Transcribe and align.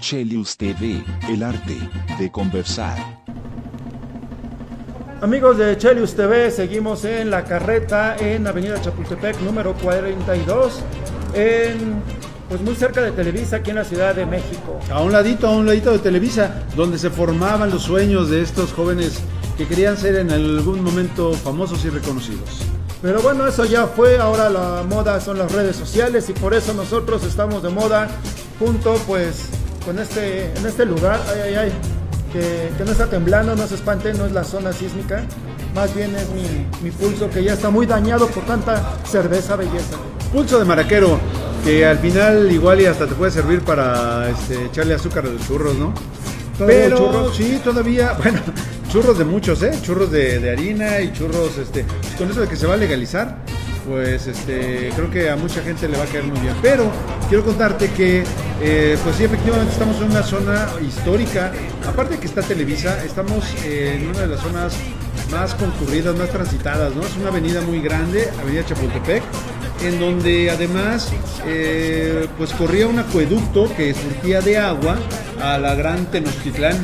Chelius 0.00 0.56
TV, 0.56 1.02
el 1.28 1.42
arte 1.42 1.76
de 2.18 2.30
conversar. 2.30 2.98
Amigos 5.20 5.58
de 5.58 5.76
Chelius 5.76 6.14
TV, 6.14 6.50
seguimos 6.50 7.04
en 7.04 7.30
la 7.30 7.44
carreta 7.44 8.16
en 8.16 8.46
Avenida 8.46 8.80
Chapultepec 8.80 9.40
número 9.40 9.74
42, 9.74 10.80
en, 11.34 12.00
pues 12.48 12.60
muy 12.60 12.76
cerca 12.76 13.02
de 13.02 13.10
Televisa, 13.10 13.56
aquí 13.56 13.70
en 13.70 13.76
la 13.76 13.84
Ciudad 13.84 14.14
de 14.14 14.26
México. 14.26 14.78
A 14.92 15.02
un 15.02 15.12
ladito, 15.12 15.48
a 15.48 15.56
un 15.56 15.66
ladito 15.66 15.90
de 15.90 15.98
Televisa, 15.98 16.62
donde 16.76 16.98
se 16.98 17.10
formaban 17.10 17.70
los 17.70 17.82
sueños 17.82 18.30
de 18.30 18.42
estos 18.42 18.72
jóvenes 18.72 19.20
que 19.56 19.66
querían 19.66 19.96
ser 19.96 20.14
en 20.16 20.30
algún 20.30 20.84
momento 20.84 21.32
famosos 21.32 21.84
y 21.84 21.90
reconocidos. 21.90 22.62
Pero 23.02 23.20
bueno, 23.20 23.46
eso 23.46 23.64
ya 23.64 23.86
fue, 23.86 24.18
ahora 24.18 24.48
la 24.48 24.84
moda 24.88 25.20
son 25.20 25.38
las 25.38 25.50
redes 25.50 25.74
sociales 25.74 26.28
y 26.30 26.32
por 26.32 26.54
eso 26.54 26.72
nosotros 26.74 27.24
estamos 27.24 27.62
de 27.62 27.70
moda 27.70 28.08
junto 28.58 28.94
pues 29.06 29.48
con 29.88 29.98
este, 29.98 30.52
en 30.54 30.66
este 30.66 30.84
lugar, 30.84 31.18
ay, 31.32 31.40
ay, 31.46 31.54
ay, 31.54 31.72
que, 32.30 32.68
que 32.76 32.84
no 32.84 32.92
está 32.92 33.06
temblando, 33.06 33.56
no 33.56 33.66
se 33.66 33.76
espante, 33.76 34.12
no 34.12 34.26
es 34.26 34.32
la 34.32 34.44
zona 34.44 34.70
sísmica, 34.70 35.22
más 35.74 35.94
bien 35.94 36.14
es 36.14 36.28
mi, 36.28 36.66
mi 36.82 36.90
pulso 36.90 37.30
que 37.30 37.42
ya 37.42 37.54
está 37.54 37.70
muy 37.70 37.86
dañado 37.86 38.26
por 38.26 38.44
tanta 38.44 38.98
cerveza 39.06 39.56
belleza. 39.56 39.96
Pulso 40.30 40.58
de 40.58 40.66
maraquero, 40.66 41.18
que 41.64 41.86
al 41.86 41.98
final 42.00 42.52
igual 42.52 42.82
y 42.82 42.84
hasta 42.84 43.06
te 43.06 43.14
puede 43.14 43.32
servir 43.32 43.62
para 43.62 44.28
este, 44.28 44.66
echarle 44.66 44.92
azúcar 44.92 45.24
a 45.24 45.30
los 45.30 45.46
churros, 45.48 45.74
¿no? 45.78 45.94
¿Todavía 46.58 46.76
hay 46.76 46.84
Pero 46.90 46.98
churros? 46.98 47.36
sí, 47.38 47.58
todavía, 47.64 48.12
bueno, 48.22 48.40
churros 48.92 49.16
de 49.16 49.24
muchos, 49.24 49.62
¿eh? 49.62 49.72
Churros 49.80 50.10
de, 50.10 50.38
de 50.38 50.50
harina 50.50 51.00
y 51.00 51.14
churros, 51.14 51.56
este, 51.56 51.86
con 52.18 52.30
eso 52.30 52.42
de 52.42 52.48
que 52.48 52.56
se 52.56 52.66
va 52.66 52.74
a 52.74 52.76
legalizar, 52.76 53.38
pues 53.88 54.26
este, 54.26 54.90
creo 54.94 55.10
que 55.10 55.30
a 55.30 55.36
mucha 55.36 55.62
gente 55.62 55.88
le 55.88 55.96
va 55.96 56.04
a 56.04 56.06
caer 56.06 56.24
muy 56.24 56.38
bien. 56.40 56.54
Pero 56.60 56.90
quiero 57.28 57.44
contarte 57.44 57.90
que, 57.90 58.22
eh, 58.60 58.98
pues 59.02 59.16
sí, 59.16 59.24
efectivamente 59.24 59.72
estamos 59.72 59.96
en 59.96 60.10
una 60.10 60.22
zona 60.22 60.68
histórica. 60.86 61.52
Aparte 61.86 62.14
de 62.14 62.20
que 62.20 62.26
está 62.26 62.42
Televisa, 62.42 63.02
estamos 63.04 63.44
en 63.64 64.08
una 64.08 64.20
de 64.20 64.26
las 64.26 64.40
zonas 64.40 64.74
más 65.30 65.54
concurridas, 65.54 66.16
más 66.16 66.28
transitadas, 66.30 66.94
¿no? 66.94 67.02
Es 67.02 67.16
una 67.16 67.28
avenida 67.28 67.60
muy 67.62 67.80
grande, 67.80 68.28
Avenida 68.40 68.64
Chapultepec, 68.64 69.22
en 69.82 69.98
donde 70.00 70.50
además 70.50 71.12
eh, 71.46 72.26
pues 72.36 72.52
corría 72.52 72.86
un 72.86 72.98
acueducto 72.98 73.74
que 73.74 73.94
surtía 73.94 74.40
de 74.40 74.58
agua 74.58 74.96
a 75.42 75.58
la 75.58 75.74
gran 75.74 76.06
Tenochtitlán. 76.06 76.76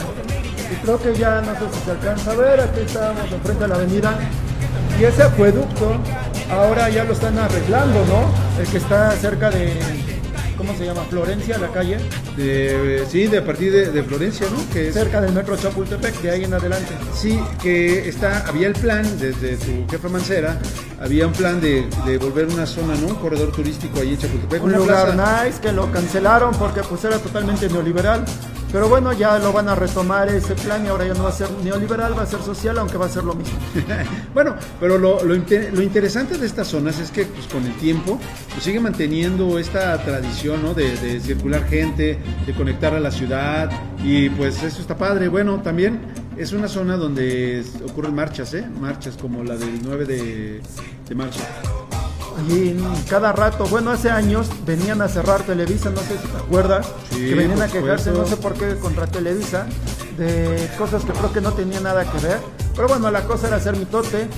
Y 0.73 0.77
creo 0.85 1.01
que 1.01 1.15
ya 1.15 1.41
no 1.43 1.53
sé 1.53 1.79
si 1.79 1.85
se 1.85 1.91
alcanza 1.91 2.33
a 2.33 2.35
ver, 2.35 2.61
aquí 2.61 2.81
estamos 2.81 3.31
enfrente 3.31 3.63
de 3.63 3.69
la 3.69 3.75
avenida. 3.77 4.19
Y 4.99 5.05
ese 5.05 5.23
acueducto 5.23 6.01
ahora 6.51 6.89
ya 6.91 7.05
lo 7.05 7.13
están 7.13 7.39
arreglando, 7.39 8.05
¿no? 8.07 8.61
El 8.61 8.67
que 8.69 8.79
está 8.79 9.11
cerca 9.13 9.51
de, 9.51 9.73
¿cómo 10.57 10.75
se 10.77 10.85
llama? 10.87 11.03
Florencia, 11.11 11.59
la 11.59 11.69
calle. 11.69 11.99
De, 12.37 13.05
sí, 13.09 13.27
de 13.29 13.39
a 13.39 13.45
partir 13.45 13.71
de, 13.73 13.91
de 13.93 14.03
Florencia, 14.03 14.47
¿no? 14.51 14.57
Que 14.73 14.89
es, 14.89 14.95
Cerca 14.95 15.21
del 15.21 15.33
metro 15.33 15.57
Chapultepec, 15.57 16.21
de 16.21 16.31
ahí 16.31 16.45
en 16.45 16.55
adelante. 16.55 16.93
sí, 17.15 17.41
que 17.63 18.09
está, 18.09 18.45
había 18.49 18.67
el 18.67 18.73
plan 18.75 19.05
desde 19.19 19.57
su 19.57 19.87
jefa 19.89 20.09
Mancera, 20.09 20.59
había 21.01 21.27
un 21.27 21.33
plan 21.33 21.61
de, 21.61 21.87
de 22.05 22.19
volver 22.19 22.47
una 22.47 22.67
zona, 22.67 22.95
¿no? 22.97 23.07
Un 23.09 23.15
corredor 23.17 23.53
turístico 23.53 24.01
ahí 24.01 24.11
en 24.15 24.19
Chapultepec. 24.19 24.63
Un 24.65 24.73
lugar 24.73 25.13
plaza- 25.15 25.45
nice 25.45 25.61
que 25.61 25.73
lo 25.73 25.91
cancelaron 25.93 26.53
porque 26.57 26.81
pues 26.83 27.05
era 27.05 27.19
totalmente 27.19 27.69
neoliberal. 27.69 28.25
Pero 28.75 28.89
bueno, 28.89 29.13
ya 29.13 29.39
lo 29.39 29.53
van 29.53 29.69
a 29.69 29.77
retomar 29.77 30.29
ese 30.31 30.57
plan 30.57 30.85
y 30.85 30.89
ahora 30.89 31.07
ya 31.07 31.15
no 31.15 31.23
va 31.23 31.29
a 31.29 31.33
ser 31.33 31.49
neoliberal, 31.63 32.19
va 32.19 32.23
a 32.23 32.27
ser 32.27 32.41
social, 32.41 32.77
aunque 32.77 32.97
va 32.97 33.07
a 33.07 33.09
ser 33.09 33.23
lo 33.23 33.33
mismo. 33.33 33.57
bueno, 34.35 34.57
pero 34.81 34.99
lo, 34.99 35.23
lo 35.23 35.37
lo 35.37 35.83
interesante 35.83 36.37
de 36.37 36.45
estas 36.45 36.67
zonas 36.67 36.99
es 36.99 37.13
que 37.13 37.25
pues, 37.25 37.47
con 37.47 37.65
el 37.65 37.73
tiempo 37.75 38.19
pues, 38.51 38.65
sigue 38.65 38.81
manteniendo 38.81 39.61
esta 39.61 39.97
tradición 40.03 40.61
¿no? 40.65 40.75
de, 40.75 41.21
circular 41.21 41.65
gente, 41.69 42.19
de 42.45 42.53
conectar 42.55 42.95
a 42.95 42.99
la 42.99 43.13
ciudad 43.13 43.71
y 44.03 44.29
pues 44.31 44.61
eso 44.65 44.81
está 44.81 44.99
padre. 44.99 45.29
Bueno, 45.29 45.63
también 45.63 46.01
es 46.37 46.53
una 46.53 46.67
zona 46.67 46.97
donde 46.97 47.65
ocurren 47.89 48.13
marchas, 48.13 48.55
¿eh? 48.55 48.67
marchas 48.81 49.17
como 49.17 49.45
la 49.45 49.55
del 49.55 49.85
9 49.85 50.05
de, 50.05 50.61
de 51.09 51.15
marzo. 51.15 51.45
Y 52.49 52.77
cada 53.09 53.33
rato, 53.33 53.67
bueno, 53.67 53.91
hace 53.91 54.11
años 54.11 54.49
venían 54.67 55.01
a 55.03 55.09
cerrar 55.09 55.43
Televisa, 55.43 55.91
no 55.91 56.01
sé 56.01 56.19
si 56.19 56.29
te 56.29 56.37
acuerdas, 56.37 56.87
Sí, 57.11 57.29
que 57.29 57.35
venían 57.35 57.63
a 57.63 57.69
quejarse, 57.69 58.11
no 58.11 58.27
sé 58.27 58.37
por 58.37 58.55
qué, 58.55 58.77
contra 58.77 59.07
Televisa, 59.07 59.67
de 60.17 60.69
cosas 60.79 61.05
que 61.05 61.13
creo 61.13 61.33
que 61.33 61.41
no 61.41 61.53
tenían 61.53 61.85
nada 61.85 62.05
que 62.11 62.19
ver. 62.19 62.39
Pero 62.75 62.89
bueno, 62.89 63.11
la 63.11 63.23
cosa 63.23 63.47
era 63.49 63.57
hacer 63.57 63.77
mitote 63.77 64.29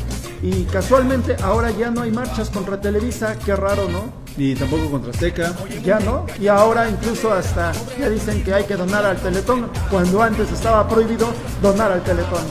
y 0.43 0.65
casualmente 0.65 1.37
ahora 1.43 1.71
ya 1.71 1.91
no 1.91 2.03
hay 2.03 2.11
marchas 2.13 2.51
contra 2.51 2.81
Televisa, 2.81 3.37
qué 3.45 3.57
raro, 3.57 3.89
¿no? 3.89 4.13
Y 4.37 4.55
tampoco 4.55 4.91
contra 4.91 5.11
Azteca. 5.11 5.55
Ya 5.83 5.99
no, 5.99 6.27
y 6.39 6.49
ahora 6.49 6.89
incluso 6.91 7.33
hasta 7.33 7.73
ya 7.99 8.11
dicen 8.11 8.45
que 8.45 8.53
hay 8.53 8.65
que 8.65 8.77
donar 8.77 9.07
al 9.07 9.17
Teletón, 9.17 9.71
cuando 9.91 10.23
antes 10.23 10.53
estaba 10.53 10.87
prohibido 10.87 11.29
donar 11.63 11.91
al 11.93 12.03
Teletón. 12.03 12.45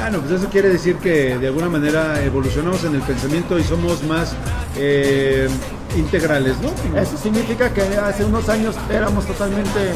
Bueno, 0.00 0.20
pues 0.20 0.40
eso 0.40 0.48
quiere 0.50 0.68
decir 0.70 0.96
que 0.96 1.36
de 1.38 1.46
alguna 1.48 1.68
manera 1.68 2.22
evolucionamos 2.22 2.82
en 2.84 2.94
el 2.94 3.02
pensamiento 3.02 3.58
y 3.58 3.62
somos 3.64 4.02
más 4.04 4.32
eh, 4.76 5.48
integrales, 5.96 6.54
¿no? 6.62 6.70
Eso 6.98 7.16
significa 7.22 7.68
que 7.72 7.82
hace 7.82 8.24
unos 8.24 8.48
años 8.48 8.74
éramos 8.90 9.26
totalmente 9.26 9.90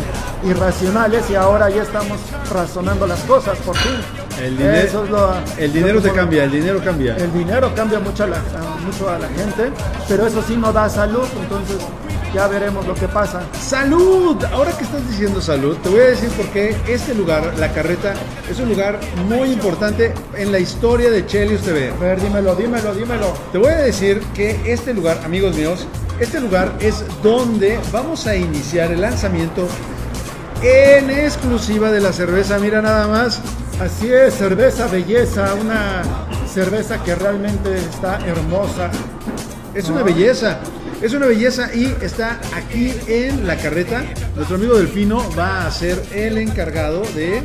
irracionales 0.45 1.31
y 1.31 1.35
ahora 1.35 1.71
ya 1.71 1.83
estamos 1.83 2.19
razonando 2.53 3.07
las 3.07 3.21
cosas, 3.21 3.57
por 3.59 3.77
fin. 3.77 3.93
El 4.43 4.57
dinero, 4.59 4.77
Eso 4.77 5.05
es 5.05 5.11
lo- 5.11 5.35
el 5.59 5.73
dinero 5.73 5.95
lo 5.95 6.03
te 6.03 6.11
cambia, 6.11 6.45
el 6.45 6.51
dinero 6.51 6.81
cambia. 6.85 7.17
El 7.17 7.33
dinero 7.33 7.73
cambia 7.75 8.01
mucho 8.01 8.25
a, 8.25 8.27
la, 8.27 8.37
a- 8.37 8.77
mucho 8.85 9.09
a 9.09 9.19
la 9.19 9.29
gente, 9.29 9.71
pero 10.09 10.27
eso 10.27 10.43
sí 10.47 10.57
no 10.57 10.73
da 10.73 10.89
salud, 10.89 11.27
entonces 11.41 11.77
ya 12.35 12.49
veremos 12.49 12.87
lo 12.87 12.95
que 12.95 13.09
pasa. 13.09 13.43
Salud. 13.61 14.43
Ahora 14.53 14.73
que 14.73 14.85
estás 14.85 15.07
diciendo 15.09 15.41
salud, 15.41 15.77
te 15.83 15.89
voy 15.89 16.01
a 16.01 16.05
decir 16.05 16.31
por 16.31 16.47
qué 16.47 16.77
este 16.89 17.15
lugar, 17.15 17.55
la 17.59 17.73
carreta, 17.73 18.15
es 18.51 18.59
un 18.59 18.69
lugar 18.69 18.99
muy 19.29 19.51
importante 19.51 20.15
en 20.37 20.53
la 20.53 20.59
historia 20.59 21.11
de 21.11 21.27
Chelios 21.27 21.63
TV. 21.63 21.91
A 21.91 21.97
ver, 21.97 22.21
dímelo, 22.21 22.55
dímelo, 22.55 22.95
dímelo. 22.95 23.33
Te 23.53 23.59
voy 23.59 23.73
a 23.73 23.79
decir 23.79 24.21
que 24.35 24.61
este 24.65 24.95
lugar, 24.95 25.21
amigos 25.25 25.57
míos, 25.57 25.87
este 26.21 26.41
lugar 26.41 26.73
es 26.81 27.05
donde 27.23 27.79
vamos 27.93 28.27
a 28.27 28.37
iniciar 28.37 28.93
el 28.93 29.01
lanzamiento 29.01 29.67
en 30.63 31.11
exclusiva 31.11 31.91
de 31.91 32.01
la 32.01 32.13
cerveza. 32.13 32.59
Mira 32.59 32.81
nada 32.81 33.09
más. 33.09 33.41
Así 33.81 34.13
es, 34.13 34.35
cerveza 34.35 34.87
belleza, 34.87 35.55
una 35.55 36.03
cerveza 36.47 37.03
que 37.03 37.15
realmente 37.15 37.77
está 37.79 38.19
hermosa. 38.27 38.91
Es 39.75 39.89
una 39.89 40.03
belleza, 40.03 40.61
es 41.03 41.13
una 41.15 41.27
belleza 41.27 41.75
y 41.75 41.95
está 42.01 42.39
aquí 42.55 42.93
en 43.09 43.47
la 43.47 43.57
carreta. 43.57 44.05
Nuestro 44.37 44.57
amigo 44.57 44.77
Delfino 44.77 45.29
va 45.37 45.67
a 45.67 45.71
ser 45.71 46.01
el 46.15 46.39
encargado 46.39 47.03
de 47.15 47.43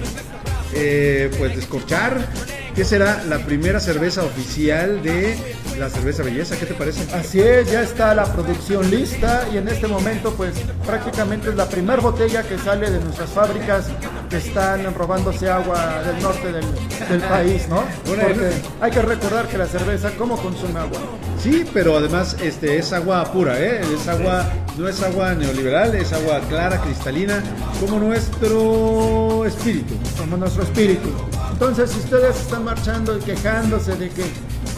eh, 0.73 1.31
pues 1.39 1.55
descorchar 1.55 2.27
que 2.75 2.85
será 2.85 3.23
la 3.23 3.39
primera 3.39 3.79
cerveza 3.79 4.23
oficial 4.23 5.01
de 5.01 5.35
la 5.79 5.89
cerveza 5.89 6.21
belleza. 6.21 6.55
¿Qué 6.59 6.67
te 6.67 6.75
parece? 6.75 7.11
Así 7.15 7.39
es, 7.39 7.71
ya 7.71 7.81
está 7.81 8.13
la 8.13 8.31
producción 8.31 8.91
lista 8.91 9.47
y 9.51 9.57
en 9.57 9.67
este 9.67 9.87
momento 9.87 10.35
pues 10.35 10.53
prácticamente 10.85 11.49
es 11.49 11.55
la 11.55 11.67
primera 11.67 11.99
botella 11.99 12.43
que 12.43 12.59
sale 12.59 12.91
de 12.91 12.99
nuestras 12.99 13.31
fábricas 13.31 13.87
que 14.29 14.37
están 14.37 14.93
robándose 14.93 15.49
agua 15.49 16.01
del 16.03 16.21
norte 16.21 16.51
del, 16.51 16.65
del 17.09 17.21
país, 17.21 17.67
¿no? 17.69 17.83
Porque 18.05 18.51
hay 18.81 18.91
que 18.91 19.01
recordar 19.01 19.47
que 19.47 19.57
la 19.57 19.67
cerveza, 19.67 20.11
¿cómo 20.17 20.37
consume 20.37 20.79
agua? 20.79 20.99
Sí, 21.41 21.65
pero 21.73 21.97
además 21.97 22.35
este 22.41 22.77
es 22.77 22.91
agua 22.93 23.23
pura, 23.31 23.59
¿eh? 23.59 23.81
Es 23.93 24.07
agua, 24.07 24.51
no 24.77 24.87
es 24.87 25.01
agua 25.01 25.33
neoliberal, 25.33 25.95
es 25.95 26.11
agua 26.13 26.39
clara, 26.49 26.81
cristalina, 26.81 27.43
como 27.79 27.99
nuestro 27.99 29.45
espíritu. 29.45 29.93
Como 30.17 30.37
nuestro 30.37 30.63
espíritu. 30.63 31.09
Entonces, 31.51 31.91
si 31.91 31.99
ustedes 31.99 32.37
están 32.37 32.65
marchando 32.65 33.17
y 33.17 33.21
quejándose 33.21 33.95
de 33.95 34.09
que 34.09 34.23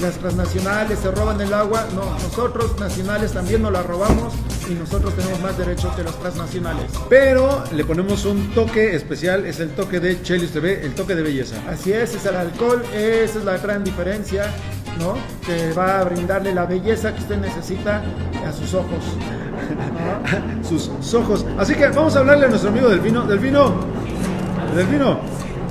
las 0.01 0.15
transnacionales 0.15 0.99
se 0.99 1.11
roban 1.11 1.41
el 1.41 1.53
agua, 1.53 1.85
no, 1.95 2.05
nosotros 2.11 2.79
nacionales 2.79 3.33
también 3.33 3.61
nos 3.61 3.71
la 3.71 3.83
robamos 3.83 4.33
y 4.69 4.73
nosotros 4.73 5.15
tenemos 5.15 5.41
más 5.41 5.57
derecho 5.57 5.93
que 5.95 6.03
los 6.03 6.17
transnacionales. 6.19 6.91
Pero 7.09 7.63
le 7.71 7.83
ponemos 7.83 8.25
un 8.25 8.53
toque 8.53 8.95
especial, 8.95 9.45
es 9.45 9.59
el 9.59 9.71
toque 9.71 9.99
de 9.99 10.21
Chelios 10.21 10.51
TV, 10.51 10.85
el 10.85 10.93
toque 10.93 11.15
de 11.15 11.23
belleza. 11.23 11.55
Así 11.69 11.91
es, 11.91 12.13
es 12.13 12.25
el 12.25 12.35
alcohol, 12.35 12.83
esa 12.93 13.39
es 13.39 13.45
la 13.45 13.57
gran 13.57 13.83
diferencia, 13.83 14.45
¿no? 14.99 15.15
Que 15.45 15.73
va 15.73 15.99
a 15.99 16.03
brindarle 16.03 16.53
la 16.53 16.65
belleza 16.65 17.13
que 17.13 17.21
usted 17.21 17.37
necesita 17.37 18.03
a 18.47 18.51
sus 18.53 18.73
ojos. 18.73 19.03
¿no? 20.61 20.69
sus 21.01 21.13
ojos. 21.13 21.45
Así 21.57 21.75
que 21.75 21.87
vamos 21.89 22.15
a 22.15 22.19
hablarle 22.19 22.45
a 22.45 22.49
nuestro 22.49 22.69
amigo 22.69 22.89
Delfino. 22.89 23.25
Delfino, 23.25 23.75
Delfino, 24.75 25.19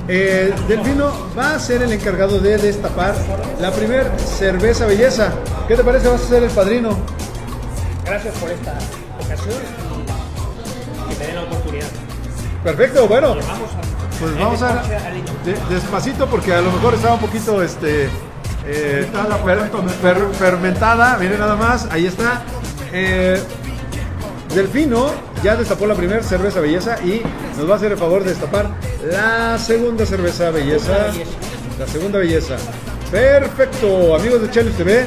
eh, 0.07 0.53
Delfino 0.67 1.11
va 1.37 1.55
a 1.55 1.59
ser 1.59 1.83
el 1.83 1.91
encargado 1.91 2.39
de 2.39 2.57
destapar 2.57 3.15
la 3.61 3.71
primer 3.71 4.09
cerveza 4.19 4.85
belleza. 4.85 5.31
¿Qué 5.67 5.75
te 5.75 5.83
parece? 5.83 6.07
Vas 6.07 6.23
a 6.23 6.27
ser 6.27 6.43
el 6.43 6.49
padrino. 6.49 6.97
Gracias 8.05 8.35
por 8.39 8.49
esta 8.49 8.75
que 9.43 11.19
me 11.19 11.25
den 11.25 11.35
la 11.35 11.41
oportunidad. 11.43 11.87
Perfecto, 12.63 13.07
bueno. 13.07 13.35
Vamos 13.35 13.71
a, 13.71 14.19
Pues 14.19 14.35
vamos 14.37 14.61
a 14.61 14.83
de- 15.45 15.73
despacito 15.73 16.27
porque 16.27 16.53
a 16.53 16.61
lo 16.61 16.71
mejor 16.71 16.93
estaba 16.93 17.13
un 17.15 17.21
poquito 17.21 17.63
este 17.63 18.09
eh, 18.67 19.07
fer- 19.13 19.69
fer- 20.01 20.31
fermentada. 20.33 21.17
Miren 21.17 21.39
nada 21.39 21.55
más, 21.55 21.87
ahí 21.91 22.05
está. 22.05 22.41
Eh, 22.91 23.41
Delfino 24.53 25.11
ya 25.43 25.55
destapó 25.55 25.85
la 25.87 25.93
primera 25.95 26.23
cerveza 26.23 26.59
belleza 26.59 26.97
y 27.03 27.21
nos 27.57 27.69
va 27.69 27.73
a 27.73 27.77
hacer 27.77 27.91
el 27.91 27.97
favor 27.99 28.23
de 28.23 28.31
destapar 28.31 28.67
la 29.09 29.57
segunda 29.59 30.05
cerveza 30.05 30.49
belleza. 30.49 31.11
La 31.79 31.87
segunda 31.87 32.17
belleza. 32.19 32.55
Perfecto, 33.11 34.15
amigos 34.15 34.41
de 34.41 34.49
Chelos 34.51 34.73
TV. 34.75 35.05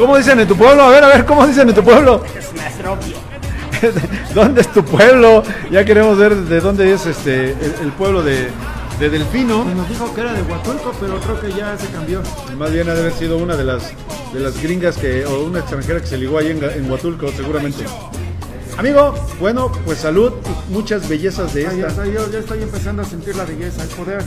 ¿Cómo 0.00 0.16
dicen 0.16 0.40
en 0.40 0.48
tu 0.48 0.56
pueblo? 0.56 0.82
A 0.84 0.88
ver, 0.88 1.04
a 1.04 1.08
ver, 1.08 1.26
¿cómo 1.26 1.46
dicen 1.46 1.68
en 1.68 1.74
tu 1.74 1.84
pueblo? 1.84 2.24
Es 2.34 2.50
nuestro. 2.54 2.96
¿Dónde 4.34 4.62
es 4.62 4.72
tu 4.72 4.82
pueblo? 4.82 5.42
Ya 5.70 5.84
queremos 5.84 6.16
ver 6.16 6.34
de 6.34 6.58
dónde 6.58 6.90
es 6.90 7.04
este 7.04 7.50
el, 7.50 7.74
el 7.82 7.92
pueblo 7.92 8.22
de, 8.22 8.48
de 8.98 9.10
Delfino. 9.10 9.66
Y 9.70 9.74
nos 9.74 9.86
dijo 9.90 10.14
que 10.14 10.22
era 10.22 10.32
de 10.32 10.40
Huatulco, 10.40 10.94
pero 10.98 11.20
creo 11.20 11.38
que 11.42 11.52
ya 11.52 11.76
se 11.76 11.86
cambió. 11.88 12.22
Más 12.56 12.72
bien 12.72 12.88
ha 12.88 12.94
de 12.94 13.00
haber 13.00 13.12
sido 13.12 13.36
una 13.36 13.56
de 13.56 13.64
las 13.64 13.92
de 14.32 14.40
las 14.40 14.62
gringas 14.62 14.96
que 14.96 15.26
o 15.26 15.44
una 15.44 15.58
extranjera 15.58 16.00
que 16.00 16.06
se 16.06 16.16
ligó 16.16 16.38
ahí 16.38 16.46
en, 16.46 16.64
en 16.64 16.90
Huatulco, 16.90 17.30
seguramente. 17.36 17.84
Amigo, 18.80 19.12
bueno, 19.38 19.70
pues 19.84 19.98
salud 19.98 20.32
y 20.68 20.72
muchas 20.72 21.06
bellezas 21.06 21.52
de 21.52 21.66
Ay, 21.66 21.80
ya, 21.80 21.88
esta. 21.88 22.02
estoy- 22.06 22.14
yo 22.14 22.30
ya 22.32 22.38
estoy 22.38 22.62
empezando 22.62 23.02
a 23.02 23.04
sentir 23.04 23.36
la 23.36 23.44
belleza, 23.44 23.82
el 23.82 23.88
poder. 23.90 24.22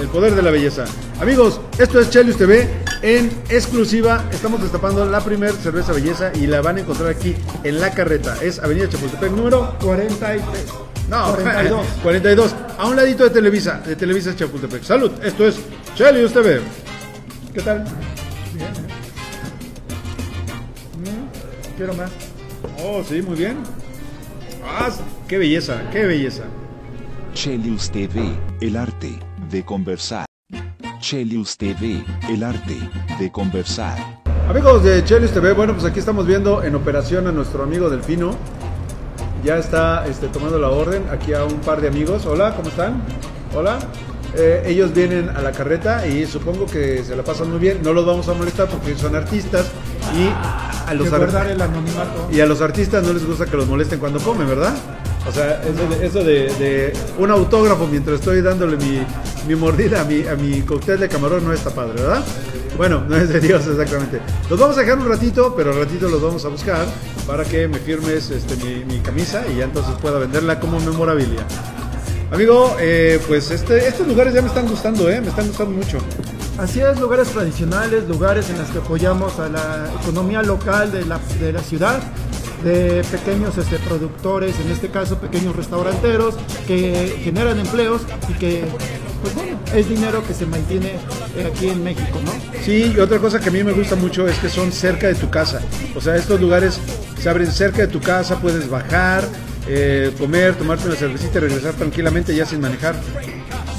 El 0.00 0.08
poder 0.08 0.34
de 0.34 0.42
la 0.42 0.50
belleza. 0.50 0.86
Amigos, 1.20 1.60
esto 1.78 2.00
es 2.00 2.10
Chelius 2.10 2.36
TV 2.36 2.68
en 3.02 3.30
exclusiva. 3.48 4.24
Estamos 4.32 4.60
destapando 4.60 5.04
la 5.04 5.20
primer 5.20 5.52
cerveza 5.52 5.92
belleza 5.92 6.32
y 6.34 6.48
la 6.48 6.60
van 6.62 6.78
a 6.78 6.80
encontrar 6.80 7.10
aquí 7.10 7.36
en 7.62 7.80
la 7.80 7.92
carreta. 7.92 8.36
Es 8.42 8.58
Avenida 8.58 8.88
Chapultepec 8.88 9.30
número 9.30 9.76
43. 9.80 10.64
no, 11.08 11.36
42. 11.36 11.86
42. 12.02 12.54
A 12.78 12.86
un 12.88 12.96
ladito 12.96 13.22
de 13.22 13.30
Televisa, 13.30 13.82
de 13.86 13.94
Televisa 13.94 14.34
Chapultepec. 14.34 14.82
Salud, 14.82 15.12
esto 15.22 15.46
es 15.46 15.60
Chelius 15.94 16.32
TV. 16.32 16.60
¿Qué 17.54 17.60
tal? 17.62 17.84
Mm, 20.98 21.76
Quiero 21.76 21.94
más. 21.94 22.10
Oh, 22.84 23.04
sí, 23.08 23.22
muy 23.22 23.36
bien. 23.36 23.58
Ah, 24.64 24.90
qué 25.26 25.38
belleza, 25.38 25.82
qué 25.90 26.04
belleza. 26.06 26.44
Chelius 27.34 27.90
TV, 27.90 28.22
el 28.60 28.76
arte 28.76 29.18
de 29.50 29.64
conversar. 29.64 30.24
Chelius 31.00 31.56
TV, 31.56 32.04
el 32.28 32.44
arte 32.44 32.78
de 33.18 33.32
conversar. 33.32 33.98
Amigos 34.48 34.84
de 34.84 35.04
Chelius 35.04 35.32
TV, 35.32 35.52
bueno, 35.52 35.72
pues 35.72 35.84
aquí 35.84 35.98
estamos 35.98 36.26
viendo 36.26 36.62
en 36.62 36.76
operación 36.76 37.26
a 37.26 37.32
nuestro 37.32 37.64
amigo 37.64 37.90
Delfino. 37.90 38.36
Ya 39.44 39.58
está 39.58 40.06
este, 40.06 40.28
tomando 40.28 40.58
la 40.58 40.68
orden 40.68 41.04
aquí 41.10 41.32
a 41.32 41.44
un 41.44 41.58
par 41.60 41.80
de 41.80 41.88
amigos. 41.88 42.24
Hola, 42.26 42.54
¿cómo 42.54 42.68
están? 42.68 43.02
Hola. 43.54 43.80
Eh, 44.34 44.62
ellos 44.66 44.94
vienen 44.94 45.28
a 45.28 45.42
la 45.42 45.52
carreta 45.52 46.06
y 46.06 46.24
supongo 46.24 46.66
que 46.66 47.02
se 47.02 47.16
la 47.16 47.24
pasan 47.24 47.50
muy 47.50 47.58
bien. 47.58 47.80
No 47.82 47.92
los 47.92 48.06
vamos 48.06 48.28
a 48.28 48.34
molestar 48.34 48.68
porque 48.68 48.94
son 48.94 49.16
artistas 49.16 49.70
y 50.14 50.30
a 50.88 50.94
los 50.94 51.06
el 51.08 51.62
anonimato. 51.62 52.28
y 52.30 52.40
a 52.40 52.46
los 52.46 52.60
artistas 52.60 53.02
no 53.04 53.12
les 53.12 53.24
gusta 53.24 53.46
que 53.46 53.56
los 53.56 53.66
molesten 53.66 53.98
cuando 53.98 54.18
comen, 54.20 54.48
¿verdad? 54.48 54.74
O 55.26 55.32
sea, 55.32 55.62
eso 55.62 55.88
de, 55.88 56.06
eso 56.06 56.24
de, 56.24 56.52
de 56.54 56.92
un 57.18 57.30
autógrafo 57.30 57.86
mientras 57.86 58.18
estoy 58.18 58.42
dándole 58.42 58.76
mi, 58.76 59.00
mi 59.46 59.54
mordida 59.54 60.00
a 60.00 60.04
mi, 60.04 60.26
a 60.26 60.34
mi 60.34 60.62
cóctel 60.62 60.98
de 60.98 61.08
camarón 61.08 61.44
no 61.44 61.52
está 61.52 61.70
padre, 61.70 62.02
¿verdad? 62.02 62.22
Bueno, 62.76 63.04
no 63.08 63.16
es 63.16 63.28
de 63.28 63.40
Dios 63.40 63.66
exactamente. 63.66 64.20
Los 64.50 64.58
vamos 64.58 64.76
a 64.76 64.80
dejar 64.80 64.98
un 64.98 65.08
ratito, 65.08 65.54
pero 65.56 65.70
al 65.70 65.78
ratito 65.78 66.08
los 66.08 66.20
vamos 66.20 66.44
a 66.44 66.48
buscar 66.48 66.86
para 67.26 67.44
que 67.44 67.68
me 67.68 67.78
firmes 67.78 68.30
este, 68.30 68.56
mi, 68.56 68.84
mi 68.84 69.00
camisa 69.00 69.44
y 69.46 69.58
ya 69.58 69.64
entonces 69.64 69.94
pueda 70.00 70.18
venderla 70.18 70.58
como 70.58 70.80
memorabilia. 70.80 71.46
Amigo, 72.32 72.76
eh, 72.80 73.20
pues 73.28 73.50
este, 73.50 73.86
estos 73.86 74.08
lugares 74.08 74.32
ya 74.32 74.40
me 74.40 74.48
están 74.48 74.66
gustando, 74.66 75.08
¿eh? 75.08 75.20
Me 75.20 75.28
están 75.28 75.46
gustando 75.46 75.76
mucho. 75.76 75.98
Así 76.58 76.80
es, 76.80 77.00
lugares 77.00 77.28
tradicionales, 77.28 78.06
lugares 78.06 78.50
en 78.50 78.58
los 78.58 78.68
que 78.68 78.78
apoyamos 78.78 79.38
a 79.38 79.48
la 79.48 79.90
economía 80.00 80.42
local 80.42 80.92
de 80.92 81.04
la, 81.06 81.18
de 81.40 81.52
la 81.52 81.60
ciudad, 81.60 82.00
de 82.62 83.02
pequeños 83.10 83.56
este, 83.56 83.78
productores, 83.78 84.54
en 84.60 84.70
este 84.70 84.88
caso 84.88 85.18
pequeños 85.18 85.56
restauranteros, 85.56 86.36
que 86.66 87.20
generan 87.24 87.58
empleos 87.58 88.02
y 88.28 88.34
que, 88.34 88.64
pues 89.22 89.34
bueno, 89.34 89.58
es 89.74 89.88
dinero 89.88 90.22
que 90.26 90.34
se 90.34 90.44
mantiene 90.44 90.92
eh, 91.36 91.50
aquí 91.52 91.70
en 91.70 91.82
México, 91.82 92.20
¿no? 92.22 92.32
Sí, 92.62 92.92
y 92.94 93.00
otra 93.00 93.18
cosa 93.18 93.40
que 93.40 93.48
a 93.48 93.52
mí 93.52 93.64
me 93.64 93.72
gusta 93.72 93.96
mucho 93.96 94.28
es 94.28 94.38
que 94.38 94.50
son 94.50 94.70
cerca 94.72 95.08
de 95.08 95.14
tu 95.14 95.30
casa. 95.30 95.60
O 95.96 96.00
sea, 96.00 96.16
estos 96.16 96.40
lugares 96.40 96.78
se 97.18 97.30
abren 97.30 97.50
cerca 97.50 97.78
de 97.78 97.88
tu 97.88 98.00
casa, 98.00 98.38
puedes 98.40 98.68
bajar, 98.68 99.24
eh, 99.66 100.12
comer, 100.18 100.54
tomarte 100.54 100.86
una 100.86 100.96
cervecita 100.96 101.38
y 101.38 101.40
regresar 101.40 101.72
tranquilamente 101.74 102.36
ya 102.36 102.44
sin 102.44 102.60
manejar. 102.60 102.94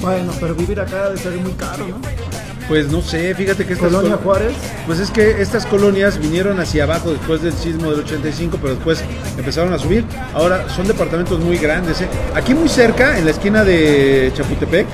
Bueno, 0.01 0.33
pero 0.39 0.55
vivir 0.55 0.81
acá 0.81 1.05
debe 1.05 1.17
ser 1.17 1.33
muy 1.37 1.53
caro, 1.53 1.87
¿no? 1.87 2.22
Pues 2.67 2.87
no 2.89 3.01
sé, 3.01 3.35
fíjate 3.35 3.65
que 3.65 3.73
estas 3.73 3.89
Colonia 3.91 4.15
col- 4.15 4.23
Juárez. 4.23 4.53
Pues 4.87 4.99
es 4.99 5.11
que 5.11 5.41
estas 5.41 5.65
colonias 5.65 6.17
vinieron 6.17 6.59
hacia 6.59 6.83
abajo 6.85 7.11
después 7.11 7.41
del 7.41 7.53
sismo 7.53 7.91
del 7.91 7.99
85, 8.01 8.57
pero 8.61 8.75
después 8.75 9.03
empezaron 9.37 9.73
a 9.73 9.77
subir. 9.79 10.05
Ahora 10.33 10.67
son 10.69 10.87
departamentos 10.87 11.39
muy 11.39 11.57
grandes. 11.57 12.01
¿eh? 12.01 12.07
Aquí 12.33 12.53
muy 12.53 12.69
cerca, 12.69 13.17
en 13.19 13.25
la 13.25 13.31
esquina 13.31 13.63
de 13.63 14.31
Chapultepec 14.35 14.87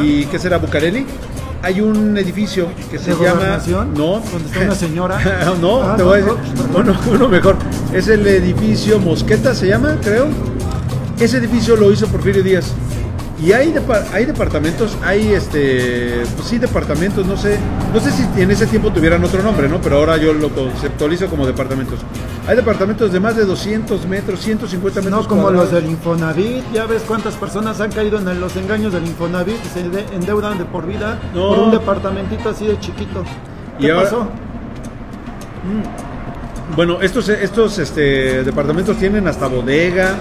y 0.00 0.26
qué 0.26 0.38
será 0.38 0.58
Bucareli, 0.58 1.04
hay 1.62 1.80
un 1.80 2.16
edificio 2.16 2.68
que 2.90 2.98
se 2.98 3.12
¿De 3.14 3.24
llama 3.24 3.58
no 3.96 4.20
¿Donde 4.20 4.48
está 4.48 4.60
una 4.60 4.74
señora? 4.74 5.18
no, 5.60 5.82
Ah, 5.82 5.94
te 5.96 6.02
no, 6.04 6.08
voy 6.10 6.20
a 6.20 6.22
decir 6.24 6.38
no, 6.72 6.78
uno, 6.78 7.00
uno 7.10 7.28
mejor. 7.28 7.56
Es 7.92 8.06
el 8.06 8.24
edificio 8.26 9.00
Mosqueta 9.00 9.52
se 9.54 9.66
llama, 9.66 9.98
creo. 10.02 10.28
Ese 11.18 11.38
edificio 11.38 11.76
lo 11.76 11.90
hizo 11.90 12.06
Porfirio 12.06 12.42
Díaz. 12.42 12.66
Y 13.38 13.52
hay, 13.52 13.74
hay 14.14 14.24
departamentos, 14.24 14.96
hay 15.02 15.34
este, 15.34 16.22
pues 16.36 16.48
sí, 16.48 16.56
departamentos, 16.58 17.26
no 17.26 17.36
sé, 17.36 17.58
no 17.92 18.00
sé 18.00 18.10
si 18.10 18.24
en 18.40 18.50
ese 18.50 18.66
tiempo 18.66 18.90
tuvieran 18.90 19.22
otro 19.24 19.42
nombre, 19.42 19.68
¿no? 19.68 19.78
Pero 19.82 19.98
ahora 19.98 20.16
yo 20.16 20.32
lo 20.32 20.48
conceptualizo 20.48 21.26
como 21.28 21.46
departamentos. 21.46 21.98
Hay 22.48 22.56
departamentos 22.56 23.12
de 23.12 23.20
más 23.20 23.36
de 23.36 23.44
200 23.44 24.06
metros, 24.06 24.40
150 24.40 25.02
metros. 25.02 25.22
No 25.24 25.28
como 25.28 25.50
los 25.50 25.70
del 25.70 25.84
Infonavit, 25.84 26.64
ya 26.72 26.86
ves 26.86 27.02
cuántas 27.06 27.34
personas 27.34 27.78
han 27.82 27.92
caído 27.92 28.18
en 28.18 28.40
los 28.40 28.56
engaños 28.56 28.94
del 28.94 29.04
Infonavit 29.06 29.56
y 29.62 29.68
se 29.68 29.86
de- 29.86 30.06
endeudan 30.14 30.56
de 30.56 30.64
por 30.64 30.86
vida 30.86 31.18
No. 31.34 31.48
por 31.48 31.58
un 31.58 31.70
departamentito 31.72 32.48
así 32.48 32.66
de 32.66 32.80
chiquito. 32.80 33.22
Y 33.78 33.82
¿Qué 33.82 33.90
ahora- 33.92 34.04
pasó? 34.04 34.28
Bueno, 36.74 37.00
estos, 37.02 37.28
estos 37.28 37.78
este, 37.78 38.42
departamentos 38.44 38.96
tienen 38.96 39.28
hasta 39.28 39.46
bodega, 39.46 40.14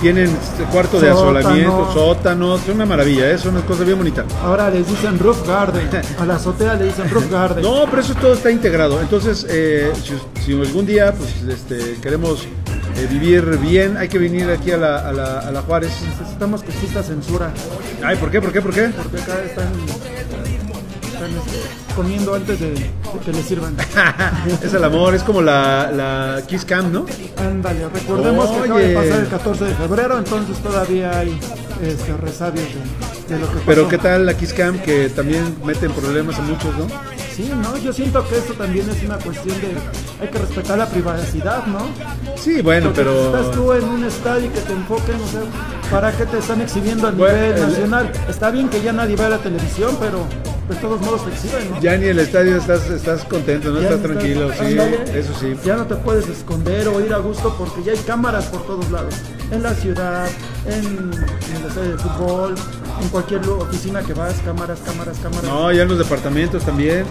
tienen 0.00 0.30
este, 0.30 0.64
cuarto 0.64 1.00
de 1.00 1.10
asolamiento, 1.10 1.92
sótanos, 1.92 2.62
es 2.62 2.74
una 2.74 2.86
maravilla, 2.86 3.30
es 3.30 3.44
una 3.44 3.60
cosa 3.62 3.84
bien 3.84 3.98
bonita. 3.98 4.24
Ahora 4.42 4.70
les 4.70 4.86
dicen 4.86 5.18
roof 5.18 5.46
garden, 5.46 5.88
a 6.18 6.26
la 6.26 6.36
azotea 6.36 6.74
le 6.74 6.86
dicen 6.86 7.08
roof 7.10 7.30
garden. 7.30 7.62
No, 7.62 7.86
pero 7.88 8.02
eso 8.02 8.14
todo 8.14 8.34
está 8.34 8.50
integrado. 8.50 9.00
Entonces, 9.00 9.46
eh, 9.48 9.92
si, 10.02 10.42
si 10.42 10.52
algún 10.52 10.86
día 10.86 11.12
pues, 11.12 11.42
este, 11.42 11.98
queremos 12.00 12.46
eh, 12.96 13.06
vivir 13.10 13.58
bien, 13.58 13.96
hay 13.96 14.08
que 14.08 14.18
venir 14.18 14.48
aquí 14.50 14.70
a 14.70 14.76
la, 14.76 15.08
a 15.08 15.12
la, 15.12 15.38
a 15.40 15.50
la 15.50 15.62
Juárez. 15.62 15.92
Necesitamos 16.06 16.62
que 16.62 16.70
exista 16.70 17.02
censura, 17.02 17.52
Ay, 18.02 18.16
¿por 18.16 18.30
qué? 18.30 18.40
¿Por 18.40 18.52
qué? 18.52 18.60
¿Por 18.60 18.72
qué? 18.72 18.90
porque 18.94 19.20
acá 19.20 19.42
están, 19.44 19.72
están, 21.26 21.38
este, 21.46 21.94
comiendo 21.94 22.34
antes 22.34 22.60
de, 22.60 22.70
de 22.70 22.90
que 23.24 23.32
les 23.32 23.44
sirvan. 23.46 23.76
es 24.62 24.74
el 24.74 24.84
amor, 24.84 25.14
es 25.14 25.22
como 25.22 25.40
la, 25.42 25.90
la 25.92 26.42
Kiss 26.46 26.64
Cam, 26.64 26.92
¿no? 26.92 27.06
Ándale, 27.38 27.88
recordemos 27.88 28.50
que 28.50 28.58
acaba 28.60 28.80
de 28.80 28.94
pasar 28.94 29.20
el 29.20 29.28
14 29.28 29.64
de 29.64 29.74
febrero, 29.74 30.18
entonces 30.18 30.58
todavía 30.58 31.18
hay 31.18 31.38
este, 31.82 32.16
resabios 32.16 32.66
de, 33.28 33.34
de 33.34 33.40
lo 33.40 33.46
que 33.48 33.54
pasó. 33.54 33.66
Pero 33.66 33.88
¿qué 33.88 33.98
tal 33.98 34.26
la 34.26 34.34
Kiss 34.36 34.52
Cam 34.52 34.78
que 34.78 35.08
también 35.10 35.56
meten 35.64 35.92
problemas 35.92 36.38
a 36.38 36.42
muchos, 36.42 36.76
¿no? 36.76 36.86
Sí, 37.34 37.50
no, 37.62 37.76
yo 37.78 37.92
siento 37.92 38.24
que 38.28 38.38
esto 38.38 38.52
también 38.54 38.88
es 38.88 39.02
una 39.02 39.16
cuestión 39.18 39.60
de 39.60 39.68
hay 40.20 40.28
que 40.28 40.38
respetar 40.38 40.78
la 40.78 40.86
privacidad, 40.88 41.66
¿no? 41.66 41.88
Sí, 42.36 42.62
bueno, 42.62 42.92
Porque 42.92 43.02
si 43.02 43.08
estás 43.10 43.46
pero... 43.46 43.50
tú 43.50 43.72
en 43.72 43.84
un 43.84 44.04
estadio 44.04 44.52
que 44.52 44.60
te 44.60 44.72
enfoquen, 44.72 45.16
o 45.16 45.26
sea, 45.26 45.40
¿para 45.90 46.12
qué 46.12 46.26
te 46.26 46.38
están 46.38 46.60
exhibiendo 46.60 47.08
a 47.08 47.10
Bueno, 47.10 47.34
nivel 47.36 47.54
el- 47.56 47.60
nacional? 47.68 48.12
Está 48.28 48.50
bien 48.52 48.68
que 48.68 48.80
ya 48.82 48.92
nadie 48.92 49.16
vea 49.16 49.30
la 49.30 49.38
televisión, 49.38 49.96
pero 49.98 50.24
de 50.68 50.74
todos 50.76 51.00
modos 51.02 51.24
te 51.24 51.30
exhiben, 51.32 51.70
¿no? 51.70 51.80
Ya 51.80 51.96
ni 51.96 52.06
el 52.06 52.18
estadio 52.18 52.56
estás, 52.56 52.88
estás 52.88 53.24
contento, 53.24 53.70
¿no? 53.70 53.80
Ya 53.80 53.90
estás 53.90 54.02
tranquilo, 54.02 54.50
sí, 54.52 54.60
ándale. 54.60 55.18
eso 55.18 55.32
sí. 55.38 55.54
Ya 55.64 55.76
no 55.76 55.86
te 55.86 55.94
puedes 55.96 56.26
esconder 56.28 56.88
o 56.88 57.04
ir 57.04 57.12
a 57.12 57.18
gusto 57.18 57.54
porque 57.58 57.82
ya 57.82 57.92
hay 57.92 57.98
cámaras 57.98 58.46
por 58.46 58.66
todos 58.66 58.90
lados. 58.90 59.14
En 59.50 59.62
la 59.62 59.74
ciudad, 59.74 60.26
en, 60.66 60.84
en 60.84 61.56
el 61.60 61.68
estadio 61.68 61.90
de 61.92 61.98
fútbol, 61.98 62.54
en 63.02 63.08
cualquier 63.08 63.46
oficina 63.48 64.02
que 64.02 64.14
vas, 64.14 64.34
cámaras, 64.44 64.80
cámaras, 64.84 65.18
cámaras. 65.18 65.44
No, 65.44 65.70
ya 65.72 65.82
en 65.82 65.88
los 65.88 65.98
departamentos 65.98 66.62
también. 66.64 67.04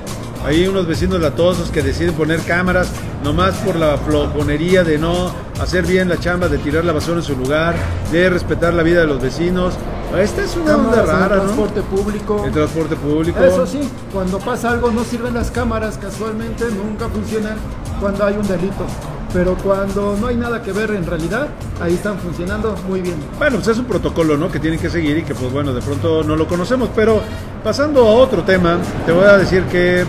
Hay 0.46 0.68
unos 0.68 0.86
vecinos 0.86 1.22
latosos 1.22 1.72
que 1.72 1.82
deciden 1.82 2.16
poner 2.16 2.42
cámaras 2.42 2.92
nomás 3.24 3.56
por 3.60 3.78
la 3.78 3.98
flojonería 3.98 4.84
de 4.84 4.98
no 4.98 5.32
hacer 5.62 5.86
bien 5.86 6.10
la 6.10 6.20
chamba, 6.20 6.50
de 6.50 6.58
tirar 6.58 6.84
la 6.84 6.92
basura 6.92 7.18
en 7.20 7.24
su 7.24 7.38
lugar, 7.38 7.76
de 8.12 8.30
respetar 8.30 8.74
la 8.74 8.84
vida 8.84 9.00
de 9.00 9.08
los 9.08 9.22
vecinos. 9.22 9.74
Esta 10.20 10.44
es 10.44 10.56
una 10.58 10.76
onda 10.76 11.00
el 11.00 11.08
rara, 11.08 11.36
¿no? 11.38 11.44
transporte 11.44 11.82
público. 11.84 12.44
El 12.46 12.52
transporte 12.52 12.96
público. 12.98 13.42
Eso 13.42 13.66
sí, 13.66 13.90
cuando 14.12 14.38
pasa 14.38 14.72
algo 14.72 14.92
no 14.92 15.06
sirven 15.06 15.34
las 15.34 15.50
cámaras, 15.50 15.98
casualmente 15.98 16.66
nunca 16.66 17.08
funcionan 17.08 17.56
cuando 18.02 18.26
hay 18.26 18.36
un 18.36 18.46
delito. 18.46 18.86
Pero 19.34 19.56
cuando 19.56 20.16
no 20.20 20.28
hay 20.28 20.36
nada 20.36 20.62
que 20.62 20.74
ver 20.74 20.92
en 20.92 21.06
realidad, 21.06 21.48
ahí 21.82 21.96
están 21.96 22.20
funcionando 22.20 22.76
muy 22.88 23.02
bien. 23.02 23.16
Bueno, 23.40 23.56
pues 23.56 23.70
es 23.70 23.80
un 23.80 23.86
protocolo, 23.86 24.38
¿no? 24.38 24.52
Que 24.52 24.60
tienen 24.60 24.80
que 24.80 24.90
seguir 24.90 25.18
y 25.18 25.24
que, 25.24 25.34
pues 25.34 25.52
bueno, 25.52 25.74
de 25.74 25.82
pronto 25.82 26.24
no 26.24 26.36
lo 26.36 26.48
conocemos. 26.48 26.90
Pero 26.94 27.22
pasando 27.64 28.06
a 28.06 28.12
otro 28.12 28.44
tema, 28.44 28.78
te 29.08 29.12
voy 29.12 29.26
a 29.26 29.38
decir 29.38 29.64
que 29.64 30.06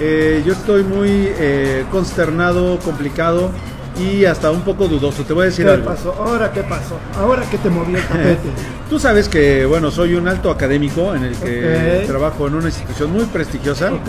eh, 0.00 0.42
yo 0.44 0.52
estoy 0.54 0.82
muy 0.82 1.08
eh, 1.38 1.84
consternado, 1.90 2.78
complicado 2.78 3.50
y 3.98 4.24
hasta 4.24 4.50
un 4.50 4.62
poco 4.62 4.88
dudoso. 4.88 5.24
Te 5.24 5.32
voy 5.32 5.42
a 5.42 5.46
decir 5.46 5.66
¿Qué 5.66 5.72
algo. 5.72 5.86
pasó? 5.86 6.14
¿Ahora 6.18 6.52
qué 6.52 6.62
pasó? 6.62 6.96
¿Ahora 7.16 7.42
qué 7.50 7.58
te 7.58 7.68
movió 7.68 7.96
el 7.98 8.04
tapete? 8.04 8.48
Tú 8.90 8.98
sabes 8.98 9.28
que, 9.28 9.66
bueno, 9.66 9.90
soy 9.90 10.14
un 10.14 10.26
alto 10.26 10.50
académico 10.50 11.14
en 11.14 11.24
el 11.24 11.36
que 11.36 12.04
trabajo 12.06 12.46
en 12.46 12.54
una 12.54 12.66
institución 12.66 13.12
muy 13.12 13.24
prestigiosa 13.24 13.92
ok, 13.92 14.08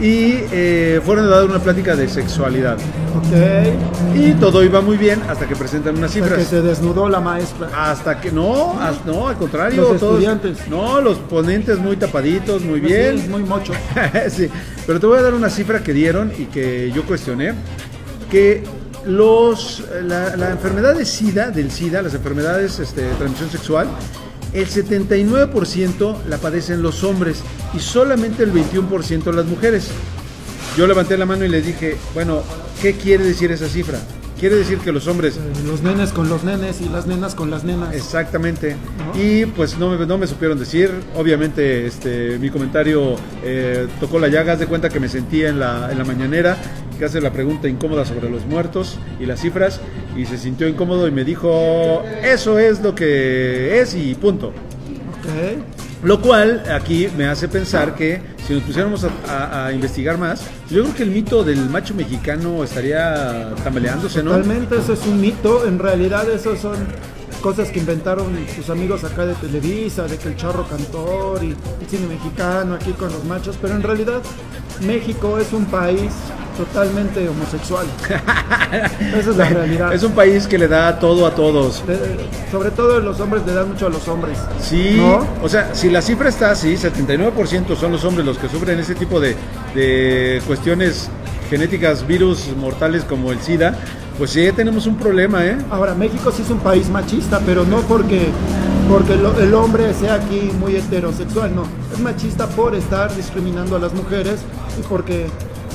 y 0.00 0.44
eh, 0.52 1.00
fueron 1.04 1.24
a 1.26 1.28
dar 1.28 1.44
una 1.44 1.58
plática 1.58 1.96
de 1.96 2.08
sexualidad. 2.08 2.76
ok. 3.16 4.16
Y 4.16 4.32
todo 4.34 4.62
iba 4.62 4.80
muy 4.80 4.96
bien 4.96 5.20
hasta 5.28 5.46
que 5.46 5.56
presentan 5.56 5.96
unas 5.96 6.10
Hasta 6.10 6.20
que 6.24 6.28
cifras. 6.28 6.46
se 6.48 6.62
desnudó 6.62 7.08
la 7.08 7.20
maestra. 7.20 7.68
Hasta 7.74 8.20
que 8.20 8.30
no, 8.30 8.80
as- 8.80 9.04
no, 9.04 9.26
al 9.28 9.36
contrario. 9.36 9.82
Los 9.82 9.94
estudiantes. 9.94 10.68
No, 10.68 11.00
los 11.00 11.18
ponentes 11.18 11.78
muy 11.78 11.96
tapaditos, 11.96 12.62
muy 12.62 12.80
Sí, 12.80 12.86
bien. 12.86 13.30
muy 13.30 13.42
mocho. 13.42 13.72
sí, 14.30 14.48
pero 14.86 15.00
te 15.00 15.06
voy 15.06 15.18
a 15.18 15.22
dar 15.22 15.34
una 15.34 15.50
cifra 15.50 15.82
que 15.82 15.92
dieron 15.92 16.32
y 16.38 16.44
que 16.44 16.92
yo 16.94 17.04
cuestioné, 17.04 17.54
que 18.30 18.62
los, 19.04 19.82
la, 20.04 20.36
la 20.36 20.50
enfermedad 20.50 20.94
de 20.94 21.04
SIDA, 21.04 21.50
del 21.50 21.70
SIDA, 21.70 22.02
las 22.02 22.14
enfermedades 22.14 22.78
este, 22.78 23.02
de 23.02 23.14
transmisión 23.14 23.50
sexual, 23.50 23.88
el 24.52 24.66
79% 24.68 26.24
la 26.28 26.38
padecen 26.38 26.82
los 26.82 27.04
hombres 27.04 27.42
y 27.74 27.80
solamente 27.80 28.42
el 28.42 28.52
21% 28.52 29.32
las 29.32 29.46
mujeres. 29.46 29.88
Yo 30.76 30.86
levanté 30.86 31.16
la 31.18 31.26
mano 31.26 31.44
y 31.44 31.48
les 31.48 31.66
dije, 31.66 31.96
bueno, 32.14 32.42
¿qué 32.80 32.94
quiere 32.94 33.24
decir 33.24 33.50
esa 33.50 33.68
cifra? 33.68 33.98
Quiere 34.38 34.54
decir 34.54 34.78
que 34.78 34.92
los 34.92 35.08
hombres 35.08 35.36
Eh, 35.36 35.40
Los 35.66 35.82
nenes 35.82 36.12
con 36.12 36.28
los 36.28 36.44
nenes 36.44 36.80
y 36.80 36.88
las 36.88 37.08
nenas 37.08 37.34
con 37.34 37.50
las 37.50 37.64
nenas. 37.64 37.92
Exactamente. 37.92 38.76
¿No? 38.98 39.20
Y 39.20 39.46
pues 39.46 39.76
no 39.78 39.90
me, 39.90 40.06
no 40.06 40.16
me 40.16 40.28
supieron 40.28 40.58
decir. 40.58 40.92
Obviamente 41.16 41.86
este, 41.86 42.38
mi 42.38 42.48
comentario 42.48 43.16
eh, 43.42 43.88
tocó 43.98 44.20
la 44.20 44.28
llaga. 44.28 44.52
Haz 44.52 44.60
de 44.60 44.66
cuenta 44.66 44.90
que 44.90 45.00
me 45.00 45.08
sentía 45.08 45.48
en 45.48 45.58
la, 45.58 45.90
en 45.90 45.98
la 45.98 46.04
mañanera 46.04 46.56
que 46.98 47.04
hace 47.06 47.20
la 47.20 47.32
pregunta 47.32 47.68
incómoda 47.68 48.04
sobre 48.04 48.28
los 48.28 48.44
muertos 48.46 48.98
y 49.20 49.26
las 49.26 49.40
cifras. 49.40 49.80
Y 50.16 50.26
se 50.26 50.36
sintió 50.36 50.66
incómodo 50.68 51.06
y 51.08 51.10
me 51.12 51.24
dijo, 51.24 52.02
eso 52.22 52.58
es 52.58 52.80
lo 52.80 52.94
que 52.94 53.80
es 53.80 53.94
y 53.94 54.14
punto. 54.14 54.48
Ok. 54.48 55.58
Lo 56.02 56.20
cual 56.20 56.62
aquí 56.72 57.08
me 57.16 57.26
hace 57.26 57.48
pensar 57.48 57.94
que 57.96 58.20
si 58.46 58.52
nos 58.54 58.62
pusiéramos 58.62 59.04
a, 59.04 59.10
a- 59.28 59.66
a 59.66 59.72
investigar 59.72 60.16
más, 60.16 60.42
yo 60.70 60.82
creo 60.84 60.94
que 60.94 61.02
el 61.02 61.10
mito 61.10 61.42
del 61.42 61.68
macho 61.70 61.92
mexicano 61.94 62.62
estaría 62.62 63.52
tambaleándose, 63.64 64.22
¿no? 64.22 64.32
Realmente 64.34 64.76
eso 64.76 64.92
es 64.92 65.04
un 65.06 65.20
mito, 65.20 65.66
en 65.66 65.78
realidad 65.80 66.28
eso 66.30 66.56
son 66.56 66.76
cosas 67.42 67.68
que 67.70 67.80
inventaron 67.80 68.26
tus 68.56 68.70
amigos 68.70 69.02
acá 69.04 69.26
de 69.26 69.34
Televisa, 69.34 70.04
de 70.06 70.16
que 70.18 70.28
el 70.28 70.36
charro 70.36 70.66
cantor 70.68 71.42
y 71.42 71.48
el 71.48 71.56
cine 71.90 72.06
mexicano 72.06 72.74
aquí 72.76 72.92
con 72.92 73.12
los 73.12 73.24
machos, 73.24 73.56
pero 73.60 73.74
en 73.74 73.82
realidad 73.82 74.22
México 74.86 75.38
es 75.38 75.52
un 75.52 75.64
país 75.66 76.10
totalmente 76.58 77.26
homosexual. 77.28 77.86
Esa 79.18 79.30
es 79.30 79.36
la 79.36 79.48
realidad. 79.48 79.94
Es 79.94 80.02
un 80.02 80.12
país 80.12 80.46
que 80.46 80.58
le 80.58 80.68
da 80.68 80.98
todo 80.98 81.26
a 81.26 81.34
todos. 81.34 81.86
De- 81.86 81.98
sobre 82.50 82.70
todo 82.72 83.00
los 83.00 83.18
hombres 83.20 83.42
le 83.46 83.54
dan 83.54 83.68
mucho 83.68 83.86
a 83.86 83.88
los 83.88 84.06
hombres. 84.08 84.36
Sí, 84.60 84.96
¿No? 84.98 85.26
o 85.42 85.48
sea, 85.48 85.74
si 85.74 85.88
la 85.88 86.02
cifra 86.02 86.28
está 86.28 86.50
así, 86.50 86.76
79% 86.76 87.76
son 87.76 87.92
los 87.92 88.04
hombres 88.04 88.26
los 88.26 88.36
que 88.38 88.48
sufren 88.48 88.78
ese 88.78 88.94
tipo 88.94 89.20
de, 89.20 89.36
de 89.74 90.42
cuestiones 90.46 91.08
genéticas, 91.48 92.06
virus 92.06 92.48
mortales 92.56 93.04
como 93.04 93.32
el 93.32 93.40
SIDA, 93.40 93.74
pues 94.18 94.30
sí 94.32 94.50
tenemos 94.54 94.86
un 94.86 94.96
problema, 94.96 95.46
¿eh? 95.46 95.56
Ahora, 95.70 95.94
México 95.94 96.30
sí 96.32 96.42
es 96.42 96.50
un 96.50 96.58
país 96.58 96.88
machista, 96.90 97.40
pero 97.46 97.64
no 97.64 97.78
porque, 97.82 98.26
porque 98.90 99.14
el 99.14 99.54
hombre 99.54 99.94
sea 99.94 100.14
aquí 100.14 100.50
muy 100.58 100.74
heterosexual, 100.76 101.54
no. 101.54 101.62
Es 101.94 102.00
machista 102.00 102.46
por 102.48 102.74
estar 102.74 103.14
discriminando 103.16 103.76
a 103.76 103.78
las 103.78 103.94
mujeres 103.94 104.40
y 104.78 104.82
porque 104.88 105.28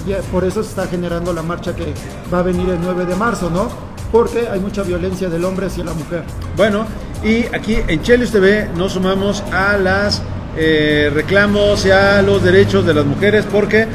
ya 0.07 0.17
por 0.31 0.43
eso 0.43 0.63
se 0.63 0.69
está 0.69 0.88
generando 0.88 1.33
la 1.33 1.41
marcha 1.41 1.75
que 1.75 1.93
va 2.33 2.39
a 2.39 2.41
venir 2.43 2.69
el 2.69 2.79
9 2.81 3.05
de 3.05 3.15
marzo, 3.15 3.50
¿no? 3.50 3.69
Porque 4.12 4.48
hay 4.48 4.60
mucha 4.60 4.83
violencia 4.83 5.29
del 5.29 5.43
hombre 5.45 5.67
hacia 5.67 5.83
la 5.83 5.93
mujer. 5.93 6.24
Bueno, 6.55 6.86
y 7.24 7.45
aquí 7.55 7.77
en 7.88 8.01
Chelios 8.01 8.31
TV 8.31 8.69
nos 8.75 8.93
sumamos 8.93 9.41
a 9.51 9.77
las 9.77 10.22
eh, 10.55 11.10
reclamos 11.13 11.86
y 11.86 11.91
a 11.91 12.22
los 12.22 12.43
derechos 12.43 12.86
de 12.86 12.93
las 12.93 13.05
mujeres 13.05 13.45
porque 13.51 13.88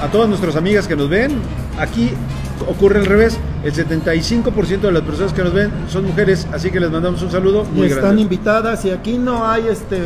a 0.00 0.08
todas 0.08 0.28
nuestras 0.28 0.56
amigas 0.56 0.88
que 0.88 0.96
nos 0.96 1.08
ven, 1.08 1.38
aquí 1.78 2.10
ocurre 2.68 2.98
al 3.00 3.06
revés. 3.06 3.38
El 3.62 3.72
75% 3.72 4.80
de 4.80 4.90
las 4.90 5.02
personas 5.02 5.32
que 5.32 5.44
nos 5.44 5.52
ven 5.52 5.70
son 5.88 6.04
mujeres, 6.06 6.48
así 6.52 6.72
que 6.72 6.80
les 6.80 6.90
mandamos 6.90 7.22
un 7.22 7.30
saludo 7.30 7.64
Y 7.72 7.76
muy 7.78 7.86
están 7.86 8.02
grande. 8.02 8.22
invitadas 8.22 8.84
y 8.84 8.90
aquí 8.90 9.18
no 9.18 9.46
hay 9.46 9.68
este 9.68 9.98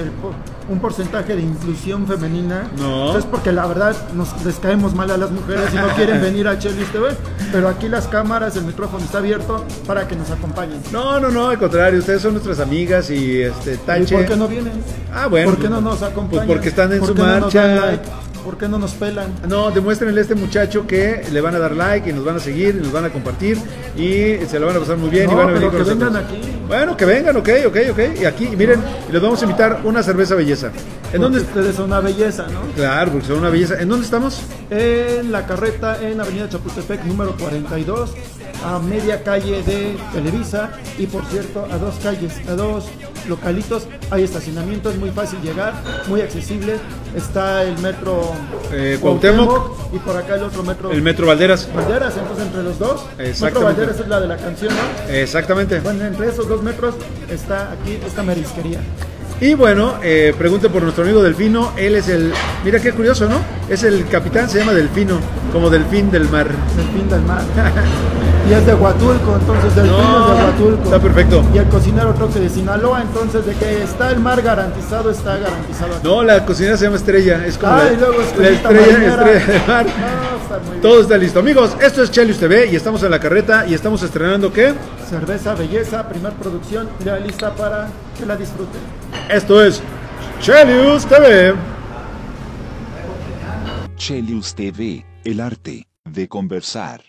un 0.69 0.81
porcentaje 0.81 1.37
de 1.37 1.43
inclusión 1.43 2.07
femenina. 2.07 2.69
No. 2.79 3.17
Es 3.17 3.25
porque 3.25 3.53
la 3.53 3.67
verdad 3.67 3.95
nos 4.15 4.45
les 4.45 4.57
caemos 4.57 4.95
mal 4.95 5.11
a 5.11 5.17
las 5.17 5.31
mujeres 5.31 5.73
y 5.73 5.77
no 5.77 5.89
quieren 5.95 6.21
venir 6.23 6.49
a 6.49 6.59
Chelis 6.59 6.91
TV. 6.91 7.09
Pero 7.53 7.69
aquí 7.69 7.89
las 7.89 8.07
cámaras, 8.09 8.57
el 8.57 8.65
micrófono 8.65 9.05
está 9.05 9.19
abierto 9.19 9.65
para 9.87 10.09
que 10.09 10.17
nos 10.17 10.31
acompañen. 10.31 10.81
No, 10.93 11.21
no, 11.21 11.31
no, 11.31 11.49
al 11.49 11.59
contrario, 11.59 12.01
ustedes 12.01 12.23
son 12.23 12.33
nuestras 12.33 12.59
amigas 12.61 13.11
y 13.11 13.43
este 13.43 13.75
¿Y 13.75 13.77
Tache. 13.79 14.17
por 14.17 14.27
qué 14.27 14.37
no 14.37 14.49
vienen? 14.49 14.73
Ah, 15.15 15.29
bueno. 15.29 15.51
¿Por 15.51 15.61
qué 15.61 15.69
no 15.69 15.81
nos 15.81 16.03
acompañan? 16.03 16.47
Pues 16.47 16.57
porque 16.57 16.69
están 16.69 16.93
en 16.93 16.99
¿Por 16.99 17.09
su 17.09 17.15
no 17.15 17.23
marcha. 17.25 18.01
¿Por 18.47 18.59
qué 18.59 18.69
no 18.69 18.79
nos 18.79 18.93
pelan? 18.93 19.35
No, 19.49 19.73
demuéstrenle 19.73 20.21
a 20.21 20.23
este 20.23 20.37
muchacho 20.37 20.87
que 20.87 21.25
le 21.33 21.41
van 21.41 21.57
a 21.57 21.59
dar 21.59 21.75
like 21.75 22.09
y 22.09 22.13
nos 22.13 22.25
van 22.25 22.37
a 22.37 22.39
seguir 22.39 22.77
y 22.77 22.81
nos 22.81 22.93
van 22.93 23.05
a 23.05 23.11
compartir 23.11 23.59
y 23.97 24.37
se 24.47 24.61
lo 24.61 24.67
van 24.67 24.77
a 24.77 24.79
pasar 24.79 24.97
muy 24.99 25.11
bien 25.11 25.29
y 25.29 25.35
van 25.35 25.49
a 25.49 25.53
venir 25.53 25.69
pero 25.69 25.73
con 25.73 25.83
que 25.83 25.91
vengan 25.91 26.13
nosotros. 26.13 26.39
aquí. 26.41 26.57
Bueno, 26.69 26.97
que 26.97 27.05
vengan, 27.07 27.37
ok, 27.39 27.49
ok, 27.67 27.77
ok. 27.91 27.99
Y 28.21 28.25
aquí, 28.25 28.47
miren, 28.57 28.81
les 29.11 29.21
vamos 29.21 29.43
a 29.43 29.47
invitar 29.47 29.81
una 29.83 30.01
cerveza 30.01 30.37
belleza. 30.37 30.71
¿En 31.13 31.23
Porque 31.23 31.73
son 31.73 31.87
una 31.87 32.01
belleza, 32.01 32.47
¿no? 32.49 32.61
Claro, 32.75 33.13
porque 33.13 33.27
son 33.29 33.39
una 33.39 33.49
belleza. 33.51 33.81
¿En 33.81 33.89
dónde 33.89 34.05
estamos? 34.05 34.41
En 34.71 35.33
la 35.33 35.47
carreta 35.47 36.01
en 36.03 36.21
Avenida 36.21 36.49
Chapultepec 36.49 37.05
número 37.05 37.35
42, 37.39 38.11
a 38.65 38.79
media 38.81 39.23
calle 39.23 39.63
de 39.63 39.97
Televisa 40.13 40.71
y 40.99 41.07
por 41.07 41.25
cierto 41.27 41.67
a 41.71 41.79
dos 41.79 41.95
calles, 42.03 42.33
a 42.49 42.53
dos 42.55 42.87
localitos 43.29 43.87
hay 44.11 44.25
estacionamiento, 44.25 44.91
es 44.91 44.97
muy 44.99 45.11
fácil 45.11 45.41
llegar, 45.43 45.75
muy 46.09 46.21
accesible. 46.21 46.77
Está 47.15 47.63
el 47.63 47.79
metro 47.79 48.33
Eh, 48.73 48.99
Cuauhtémoc. 49.01 49.95
y 49.95 49.99
por 49.99 50.17
acá 50.17 50.35
el 50.35 50.43
otro 50.43 50.63
metro 50.65 50.91
El 50.91 51.01
Metro 51.03 51.27
Valderas. 51.27 51.69
Valderas, 51.75 52.15
entonces 52.17 52.47
entre 52.47 52.63
los 52.63 52.79
dos. 52.79 53.05
Metro 53.17 53.25
Exactamente. 53.27 53.65
Valderas 53.81 54.01
es 54.01 54.09
la 54.09 54.21
de 54.21 54.29
la 54.29 54.37
canción, 54.37 54.75
¿no? 54.75 55.13
Exactamente. 55.15 55.81
Bueno, 55.81 56.05
entre 56.05 56.29
esos 56.29 56.47
dos 56.49 56.63
metros 56.63 56.95
está 57.31 57.73
aquí 57.73 57.99
esta 58.07 58.23
marisquería. 58.23 58.81
Y 59.41 59.53
bueno, 59.55 59.97
eh, 60.03 60.35
pregunte 60.39 60.71
por 60.71 60.83
nuestro 60.83 61.05
amigo 61.05 61.23
Delfino. 61.23 61.73
Él 61.77 61.95
es 61.97 62.09
el. 62.09 62.33
Mira 62.65 62.81
qué 62.81 62.93
curioso, 62.93 63.29
¿no? 63.29 63.37
Es 63.69 63.83
el 63.83 64.07
capitán, 64.09 64.49
se 64.49 64.59
llama 64.61 64.73
Delfino, 64.73 65.19
como 65.53 65.69
delfín 65.69 66.11
del 66.11 66.29
mar. 66.31 66.47
del 66.49 66.87
fin 66.87 67.09
del 67.11 67.21
mar. 67.23 67.43
y 68.49 68.53
es 68.55 68.65
de 68.65 68.75
Huatulco, 68.75 69.37
entonces 69.39 69.75
del 69.77 69.87
No, 69.89 69.99
es 70.33 70.39
de 70.39 70.45
Huatulco. 70.45 70.85
está 70.85 70.99
perfecto. 71.01 71.45
Y 71.53 71.59
el 71.59 71.67
cocinero 71.67 72.15
creo 72.15 72.31
que 72.33 72.41
de 72.41 72.49
Sinaloa, 72.49 73.03
entonces 73.03 73.45
de 73.45 73.53
que 73.55 73.83
está 73.83 74.11
el 74.11 74.21
mar 74.21 74.41
garantizado, 74.41 75.11
está 75.11 75.37
garantizado. 75.37 75.97
aquí. 75.97 76.07
No, 76.07 76.23
la 76.23 76.43
cocinera 76.47 76.79
se 76.79 76.85
llama 76.85 76.97
Estrella. 76.97 77.45
Es 77.45 77.59
como 77.59 77.73
Ah, 77.75 77.83
la, 77.85 77.93
y 77.93 77.97
luego 77.97 78.15
la 78.19 78.25
Estrellita 78.25 78.71
estrella, 78.71 78.93
Marinera. 78.93 79.33
estrella 79.33 79.53
del 79.59 79.67
mar. 79.69 79.87
No, 79.87 80.36
está 80.47 80.59
muy 80.59 80.71
bien. 80.71 80.81
Todo 80.81 81.01
está 81.01 81.19
listo. 81.19 81.41
Amigos, 81.41 81.77
esto 81.81 82.03
es 82.03 82.11
Chelius 82.11 82.39
TV 82.39 82.67
y 82.71 82.77
estamos 82.77 83.03
en 83.03 83.11
la 83.11 83.21
carreta 83.21 83.67
y 83.67 83.75
estamos 83.75 84.03
estrenando 84.03 84.53
¿qué? 84.53 84.75
Cerveza 85.09 85.55
Belleza, 85.55 86.09
primer 86.09 86.33
producción, 86.35 86.89
ya 87.05 87.19
lista 87.19 87.55
para 87.55 87.89
que 88.19 88.25
la 88.25 88.37
disfruten. 88.37 88.81
Esto 89.29 89.63
es 89.63 89.83
Chelius 90.41 91.07
TV. 91.07 91.55
Chelius 93.97 94.55
TV, 94.55 95.05
el 95.25 95.41
arte 95.41 95.87
de 96.05 96.29
conversar. 96.29 97.03